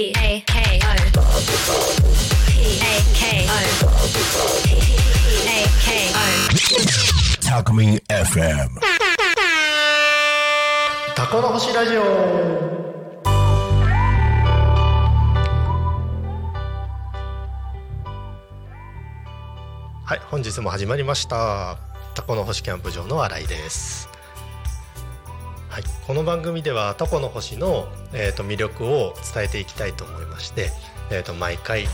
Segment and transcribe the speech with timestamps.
[0.00, 0.94] A K O
[2.46, 3.58] P A K O
[4.62, 4.70] P
[5.42, 6.22] A K O
[7.42, 8.78] Talkme FM.
[11.16, 12.02] タコの星ラジオ
[20.04, 21.76] はい本日も始まりました。
[22.14, 24.08] タコの星キャンプ場の新井です、
[26.08, 30.70] この番組ではタコの星の、えー、と魅力を伝えていきたいと思いまして、
[31.10, 31.88] えー、と毎回、えー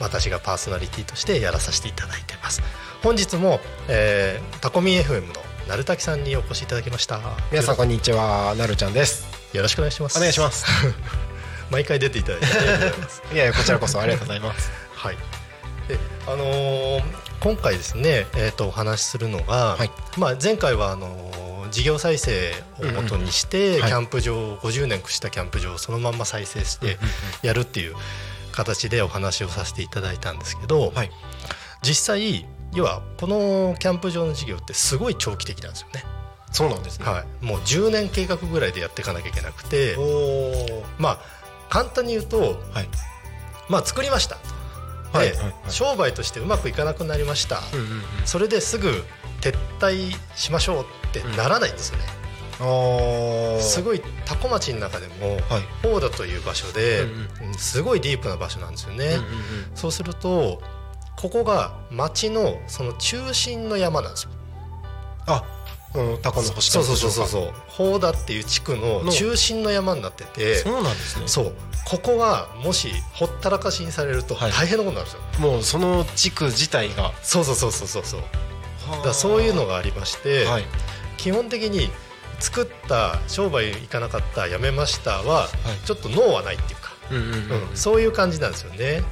[0.00, 2.60] 私がパーソナリティとしてやらさせていただいてます
[3.04, 5.32] 本日も、えータコミ FM の
[5.68, 7.20] 鳴滝さんにお越しいただきました
[7.50, 9.26] 皆さんこんにちは、なるちゃんです。
[9.54, 10.66] よろしくお願いしますお願いします。
[11.70, 14.70] 毎回出ていただいてありがとうございます いやいやこちらこそありがとうございます。
[14.94, 15.16] はい
[15.88, 17.02] であのー
[17.40, 21.45] 今回ですね、えー、とお話しするのが、はいまあ、前回はあのー
[21.76, 26.96] 事業再生をもとにして、はいキャンプ場50年したキャンプ場をそのまんま再生して
[27.42, 27.94] やるっていう
[28.52, 31.10] 形でお話をさせていただいたんですけど、はい。
[31.82, 36.04] 実際要はこのキャンプ場の事業ってすごい長期的なんですよね、
[36.50, 37.04] そうなんですね。
[37.04, 39.96] はい、もう10年計画ぐらいでやっていかなきゃいけなくて。
[40.98, 41.18] まあ
[41.68, 42.38] 簡単に言うと
[42.72, 42.88] はい。
[43.68, 44.38] まあ作りました
[45.12, 48.02] はいはい商売としてうまくいかなくなりました、うんうんうん。
[48.24, 49.04] それですぐ
[49.52, 52.04] 撤退しましょうってならないんですよね、
[52.60, 53.62] ああ。
[53.62, 55.62] すごい多古町の中でもはい。
[55.82, 59.22] 宝田という場所で、うんうんすごいディープな場所なんですよね、うんうんうん。
[59.74, 60.60] そうすると
[61.16, 64.30] ここが町のその中心の山なんですよ。
[65.26, 65.42] あ、
[65.94, 67.24] うん、タコの星そうそうそうそう。
[67.24, 67.28] う。
[67.28, 67.52] そう
[67.98, 71.28] 宝田っていう地区のの中心の山になっててそうなんですね。
[71.28, 71.54] そう。
[71.86, 74.52] ここがもしほったらかしにされるとはい。
[74.52, 77.12] 大変なことになるんですよ、もうその地区自体が。
[77.22, 78.20] そうそうそうそうそうそう
[79.04, 80.64] だそういうのがありまして、はい。
[81.16, 81.90] 基本的に
[82.40, 87.22] 作った商売行かなかったやめましたは、はいちょっと脳はないっていうか、うんうん
[87.70, 89.02] うんそういう感じなんですよね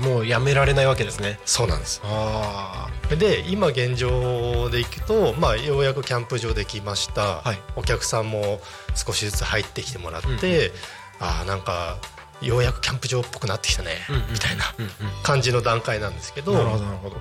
[0.00, 1.38] もうやめられないわけですね。
[1.44, 8.60] そうなんですあで今現状でいくと、まあ、ようやくキャンプ場できました、はいお客さんも
[8.94, 10.72] 少しずつ入ってきてもらって、うん
[11.18, 11.96] ああなんか
[12.42, 14.64] ようやくキャンプ場っぽくなってきたね、うんうんみたいな。
[15.22, 17.16] 感じの段階なんですけどなるほどなるほど。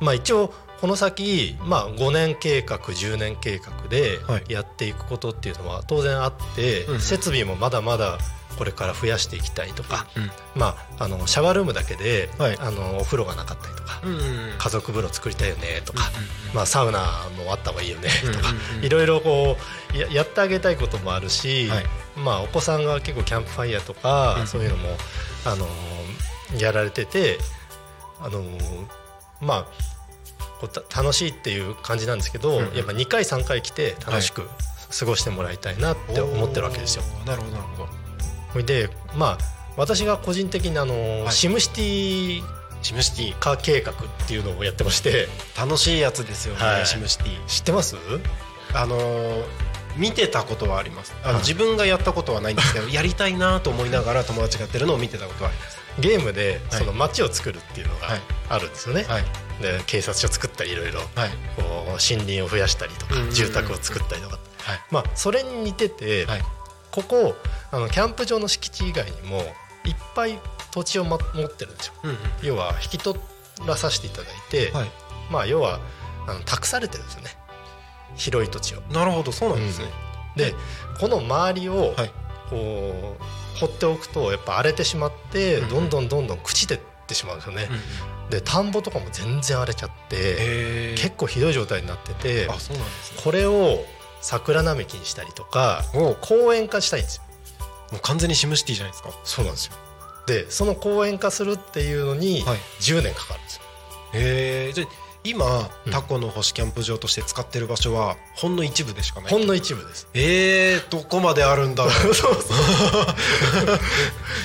[0.00, 4.44] まあ、一応この先、まあ、5年計画10年計画ではい。
[4.52, 7.00] やっていくことっていうのは当然あって、うんうん。
[7.00, 8.18] 設備もまだまだ
[8.58, 12.58] これから増やしていきたいとか、うんまあ、あのシャワールームだけで、はい。
[12.58, 14.58] あのお風呂がなかったりとか、うんうんうん。
[14.58, 16.56] 家族風呂作りたいよねとか、うんうんうん。
[16.56, 16.98] まあ、サウナ
[17.44, 18.84] もあった方がいいよねとか、うんうんうん。
[18.84, 19.56] いろいろこ
[19.94, 21.84] うややってあげたいこともあるし、はい。
[22.16, 24.88] まあ、お子さんが結構キャンプファイヤーとか、うんそういうのも、
[25.44, 27.38] あのーやられてて、
[28.20, 28.86] あのー
[29.40, 29.66] まあ
[30.62, 32.76] こうた楽しいっていう感じなんですけど、うんうん。
[32.76, 34.48] やっぱ2回3回来て楽しく
[34.98, 37.02] 過ごしてもらいたいなって思ってるわけですよ。
[37.26, 37.86] なるほどなるほ
[38.54, 38.62] ど。
[38.62, 39.38] でまあ
[39.76, 41.32] 私が個人的にあのー、はい。
[41.32, 42.42] シムシティ
[42.82, 43.38] シムシティ。
[43.38, 43.94] 化計画っ
[44.26, 45.28] ていうのをやってまして。
[45.58, 46.86] 楽しいやつですよね、はい。
[46.86, 47.46] シムシティ。
[47.46, 47.96] 知ってます？
[48.74, 49.44] あのー
[49.96, 51.14] 見てたことはあります。
[51.22, 51.42] あの、はい。
[51.42, 55.78] 自分がやったことはないんですけど やりたいなと思いながら友達がやってるのを見てたことはあります。
[55.98, 56.78] ゲームではい。
[56.80, 58.20] その街を作るっていうのがはい。
[58.48, 59.04] あるんですよね。
[59.04, 59.24] はい。
[59.60, 60.92] で警察署作ったりいろい。
[60.92, 64.80] ろ森林を増やしたりとか住宅を作ったりとか、はい。
[64.90, 66.44] まあ、それに似てて、はい。
[66.90, 67.36] ここ
[67.70, 69.54] あのキャンプ場の敷地以外にも
[69.84, 70.38] いっぱい
[70.70, 71.94] 土地を、ま、持ってるんですよ。
[72.02, 72.18] うんうん。
[72.42, 73.18] 要は引き取
[73.66, 74.90] らさせていただいて、はい。
[75.30, 75.80] まあ、要は
[76.26, 77.30] あの託されてるんですよね
[78.16, 78.80] 広い土地を。
[78.92, 79.86] なるほどそうなんですね、
[80.36, 80.54] で
[81.00, 82.12] この周りをはい。
[82.50, 85.68] こう放っておくとやっぱ荒れてしまってうんうん。
[85.70, 87.68] どんどんどんどん朽ちてってしまうんですよね。
[88.28, 93.22] で田んぼとかも全然荒れちゃって結構ひどい状態になっててあそうなんですね。
[93.24, 93.84] これを
[94.20, 97.22] 桜並木にしたりとかお公園化したいんですよ。
[97.92, 99.10] もう完全にシムシティじゃないですか？
[99.24, 99.72] そうなんですよ。
[100.26, 102.58] でその公園化するっていうのにはい。
[102.80, 103.62] 10年かかるんですよ。
[104.14, 104.88] へえじゃあ
[105.24, 105.92] 今、うん。
[105.92, 109.30] タコの星キャンプ場として使ってる場所はほんの一部でしかない。
[109.30, 110.08] ほんの一部です。
[110.14, 111.92] えー、どこまであるんだろう。
[112.14, 112.42] そうそう。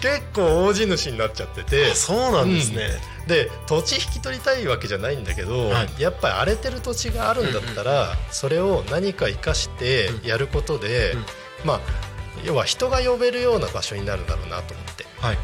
[0.00, 1.90] 結構大地主になっちゃってて。
[1.90, 2.90] あそうなんですね、
[3.26, 5.90] で土地引き取りたいわけじゃないんだけど、はい。
[5.98, 11.24] やっぱり荒れてる土地があるんだったら、それを何か生かしてやることで、うん。
[11.64, 11.80] まあ
[12.44, 15.06] 要は人が呼べるような場所になるんだろうなと思って。
[15.20, 15.38] はい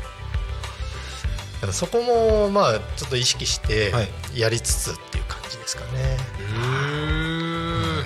[1.72, 4.08] そこもまあちょっと意識してはい。
[4.34, 6.16] やりつつっていう感じですかね。
[6.38, 8.04] うーん。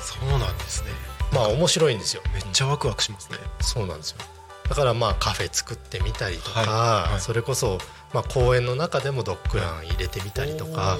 [0.00, 0.90] そうなんですね。
[1.32, 2.22] まあ面白いんですよ。
[2.32, 3.38] めっちゃワクワクしますね。
[3.60, 4.18] そうなんですよ。
[4.68, 7.12] だからまあカフェ作ってみたりとか、はい。
[7.12, 7.20] はい。
[7.20, 7.78] それこそ
[8.14, 10.98] まあ公園の中でもドッグラン入れてみたりとか、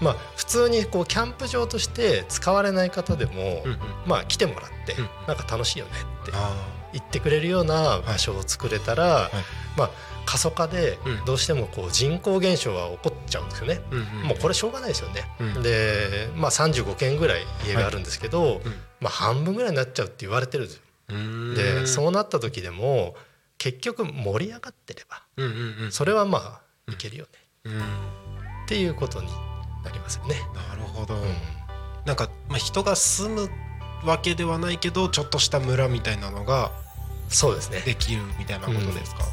[0.00, 3.62] まあ普通にこうキャンプ場として使われない方でも、
[4.06, 5.08] まあ来てもらって、うん。
[5.26, 5.92] なんか楽しいよね
[6.22, 6.54] ってあ
[6.92, 9.30] 行ってくれるような場所を作れたら、
[9.76, 9.90] まあ
[10.24, 11.24] 過疎化でうん。
[11.24, 13.80] どうしてもこう人口減少が起こっちゃうんですよね。
[13.90, 15.24] うんうんもうこれしょうがないですよね。
[15.40, 15.62] うん。
[15.62, 18.72] で、まあ、35軒ぐらい家があるんですけど、うん。
[19.00, 20.82] まあ、半分ぐらいになっちゃうって言われてるんですよ。
[21.54, 23.14] でそうなった時でも
[23.58, 27.30] 結局盛り上がってればうんうんうんそれはまあいけるよね、
[27.64, 27.78] うん。
[27.78, 27.88] なっ
[28.66, 29.28] ていうことに
[29.84, 30.36] なりますよね。
[30.76, 31.22] るほど、うん。
[32.04, 33.50] なんか、まあ、人が住む
[34.04, 36.72] わけではないけどちょっとした村みたいなのが
[37.32, 37.80] そうですね。
[37.80, 39.24] できるみたいなことですか、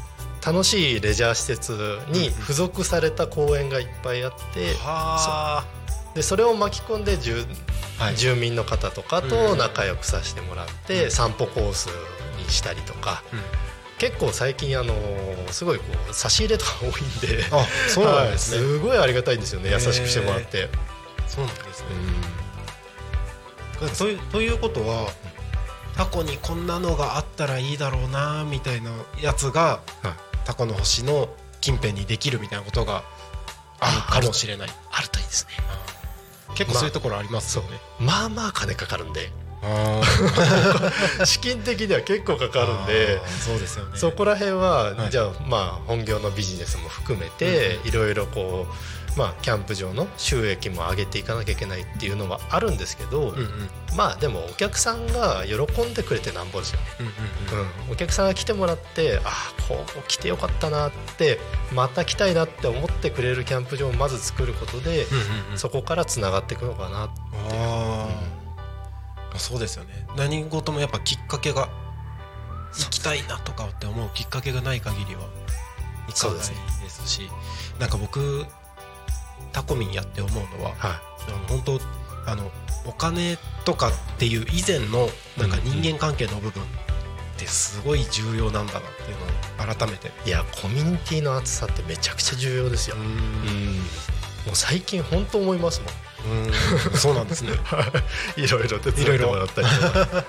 [0.44, 5.64] 楽しいレジャー施設に付属された公園がいっぱいあっては
[6.14, 7.46] でそれを巻き込んで住,、
[8.00, 11.88] あ、はい、住民の方とかと仲良くさせてもらって、散歩コース
[12.38, 13.22] にしたりとか。
[13.32, 13.40] うん。
[13.98, 14.94] 結構最近あの
[15.50, 18.66] すごいこう差し入れとか多いんであそうなんですね、はい。
[18.66, 19.70] すごいありがたいんですよね。
[19.70, 20.70] 優しくしてもらって。
[21.26, 21.86] そうなんですね、
[23.82, 25.06] うというということは
[26.00, 30.46] タコにこんなのがあったらいいだろうなみたいなやつが、はい。
[30.46, 31.28] タコの星の
[31.60, 33.04] 近辺にできるみたいなことが
[33.80, 34.68] あるかもしれない。
[34.90, 35.52] あるといいですね。
[36.54, 39.30] 結構そういうところありますよね、まあまあ金かかるんで。
[39.30, 39.39] あ
[41.24, 43.92] 資金的には結構かかるんでそうですよね。
[43.96, 45.10] そこら辺は、はい。
[45.10, 48.66] じゃあまあ本業のビジネスも含めて、いろいろこ
[49.16, 53.48] うまあキャンプ場の収益も上げていかなきゃいけないっていうのはあるんですけど、うんうん。
[53.96, 56.86] まあでもお客さんが喜んでくれてなんぼですよね。
[57.00, 57.86] うんうんうん。
[57.86, 61.38] うん、お客さんが来てもらってああここ来てよかったなって
[61.72, 65.58] また来たいなって思ってくれるキャンプ場をまず作ることで、うんうんうん。
[65.58, 67.08] そこからつながっていくのかな、あ
[67.52, 67.89] あ
[69.40, 70.06] そうですよね。
[70.16, 71.68] 何事もやっぱきっかけが
[72.74, 75.22] 行きたいなとかって思うきっかけがない限りは
[76.08, 76.44] 行かないで
[76.88, 77.28] すし
[77.78, 78.44] なんか僕
[79.52, 81.80] タコミンやって思うのははい、本当
[82.30, 82.50] あの
[82.86, 85.08] お金とかっていう以前の
[85.38, 86.66] なんか人間関係の部分っ
[87.36, 90.12] てすごい重要なんだなっていうのを改めて。
[90.26, 93.06] いやコミュニティの厚さってめちゃくちゃ重要ですよ、ううん
[94.46, 95.90] もう最近本当思いますもん。
[96.44, 96.52] んうん
[96.96, 97.52] そうなんですね。
[98.36, 100.24] いろいろ手伝ってもらったりとか。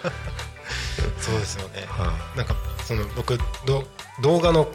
[1.20, 1.86] そうですよね。
[1.88, 2.56] はなんか
[2.86, 3.86] その僕ど
[4.22, 4.70] 動画の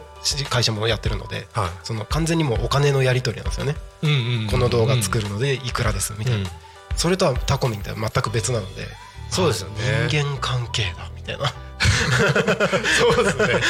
[0.49, 1.59] 会社もやってるのでい。
[1.59, 6.47] はその完全にもうお金のやり取りなんですよね、いうんうんこの動画作るのでいくらですみたいな、うん。
[6.95, 8.87] それとはタコミンって全く別なので
[9.29, 9.75] そうですよね。
[10.05, 11.53] あ人間関係だみたいな。
[13.15, 13.61] そうですね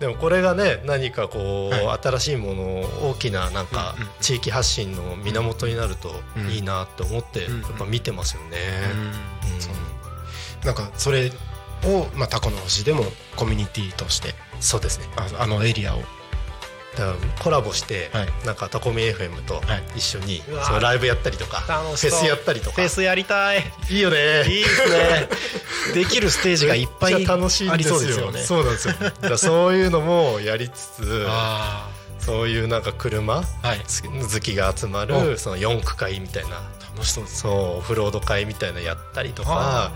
[0.00, 2.80] でもこれがね何かこう、は新しいもの
[3.10, 6.50] 大きななんか地域発信の源になるとうん。
[6.50, 7.60] いいなと思ってやうん。
[7.62, 8.58] っぱ見てますよね。
[10.64, 11.30] なんかそれ
[11.84, 13.04] を、まあ、タコの星でも
[13.36, 15.06] コミュニティとしてそうですね。
[15.16, 16.00] ああのエリアを
[17.42, 18.28] コラボして、はい。
[18.46, 19.82] なんかタコミ FM とはい。
[19.96, 22.88] 一緒に、そうライブやったりとかフェスやったりとか。
[22.88, 23.64] スやりたい。
[23.90, 24.44] いいよね。
[24.48, 25.28] いいですね。
[25.94, 28.42] できるステージがいっぱい楽しいんありそうですよね。
[28.42, 28.94] そうなんですよ。
[29.20, 31.88] だそういうのもやりつつ あ
[32.18, 33.80] そういうなんか車あはい。
[33.80, 36.62] 好きが集まるその4区会みたいな。
[36.94, 39.90] 楽しそうですそうオフロード会みたいなのやったりとか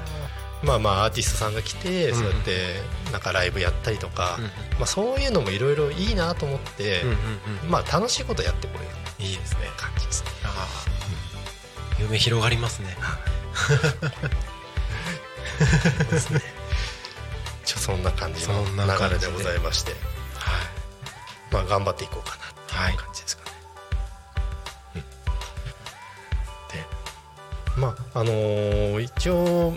[0.62, 2.14] まあまあアーティストさんが来てうん。
[2.18, 2.76] そうやって
[3.12, 4.38] なんかライブやったりとか、
[4.78, 7.02] まあ、そういうのもいろいろいいなと思って、
[7.68, 8.84] まあ楽しいことやってこれ
[9.24, 9.60] いいですね。
[9.76, 10.30] 感じですね。
[12.00, 12.96] 夢広がりますね。
[16.10, 16.40] ですね。
[17.64, 18.70] ちょそんな感じの流
[19.12, 19.92] れでございまして。
[19.92, 20.00] はい。
[21.52, 22.92] まあ頑張っていこうかなってはい。
[22.92, 23.44] いう感じですか
[24.94, 24.96] ね。
[24.96, 25.02] うん。
[25.02, 25.06] で
[27.76, 29.74] まああのー一応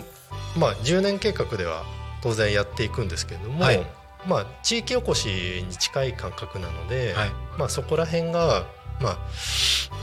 [0.56, 1.84] まあ10年計画では
[2.22, 3.86] 当然やっていくんですけれども、はい。
[4.26, 5.28] まあ地域おこし
[5.66, 7.30] に近い感覚なので、はい。
[7.58, 8.66] まあそこら辺が
[9.00, 9.18] まあ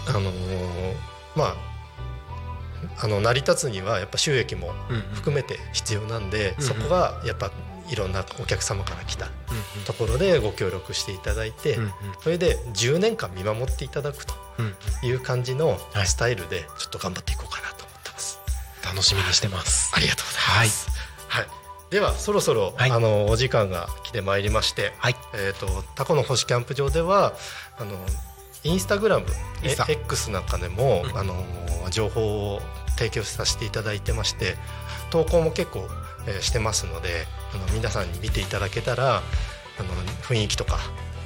[0.10, 0.94] あのー
[1.36, 1.56] まあ
[3.02, 4.72] あの成り立つにはやっぱ収益も
[5.14, 6.68] 含めて必要なんで、うんうん。
[6.68, 7.52] そこがやっぱ
[7.90, 9.30] いろんなお客様から来た
[9.86, 11.92] ところでご協力していただいて、うんうん。
[12.22, 14.34] それで10年間見守っていただくと
[15.04, 16.08] いう感じのはい。
[16.08, 17.49] スタイルでちょっと頑張っていこう。
[18.90, 19.92] 楽しみにしてます。
[19.96, 20.90] ありがとうございます。
[21.28, 21.48] はい。
[21.92, 22.92] ではそろそろ、はい。
[22.92, 25.16] あのお時間が来てまいりまして、はい。
[25.34, 27.34] えっ、とタコの星キャンプ場では
[27.78, 27.96] あの
[28.64, 29.26] インスタグラム
[29.64, 31.18] X なんかでも、うん。
[31.18, 31.34] あの
[31.92, 32.62] 情報を
[32.98, 34.56] 提供させていただいてまして
[35.10, 35.88] 投稿も結構、
[36.28, 39.22] えーしてますのであの皆さんに見ていただけたらあ
[39.84, 39.90] の
[40.22, 40.78] 雰囲気とか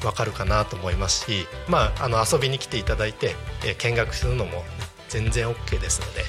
[0.05, 4.63] わかるかなと思いますし、まあ、あの遊びに来ていただいて、えー見学するのも
[5.13, 6.24] 全然 OK ですので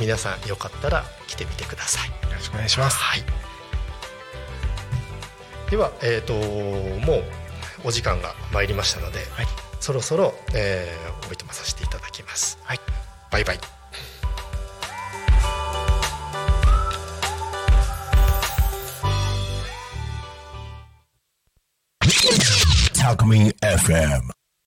[0.00, 2.08] 皆さんよかったら来てみてください。
[2.08, 3.22] よろしくお願いしますはい、
[5.70, 6.34] では、えー、と
[7.06, 7.24] もう
[7.84, 9.46] お時間が参りましたので、はい
[9.78, 12.58] そろそろ、えーおいとまさせていただきます。
[12.62, 12.80] はい
[13.30, 13.58] バイバイ
[22.94, 24.43] Talk Me FM.